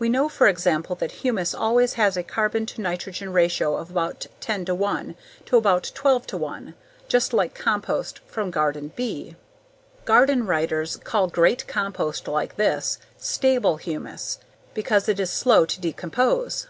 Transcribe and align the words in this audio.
We 0.00 0.08
know 0.08 0.28
for 0.28 0.48
example 0.48 0.96
that 0.96 1.12
humus 1.22 1.54
always 1.54 1.92
has 1.92 2.16
a 2.16 2.24
carbon 2.24 2.66
to 2.66 2.80
nitrogen 2.80 3.32
ratio 3.32 3.76
of 3.76 3.86
from 3.92 4.14
10:1 4.40 5.14
to 5.44 5.56
about 5.56 5.92
12:1, 5.94 6.74
just 7.06 7.32
like 7.32 7.54
compost 7.54 8.18
from 8.26 8.50
Garden 8.50 8.92
"B." 8.96 9.36
Garden 10.04 10.48
writers 10.48 10.96
call 10.96 11.28
great 11.28 11.64
compost 11.68 12.26
like 12.26 12.56
this, 12.56 12.98
"stable 13.18 13.76
humus," 13.76 14.38
because 14.74 15.08
it 15.08 15.20
is 15.20 15.30
slow 15.30 15.64
to 15.64 15.80
decompose. 15.80 16.66